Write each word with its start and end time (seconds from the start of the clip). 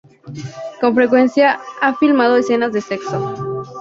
Con 0.81 0.95
frecuencia 0.95 1.59
he 1.79 1.93
filmado 1.99 2.35
escenas 2.37 2.73
de 2.73 2.81
sexo. 2.81 3.19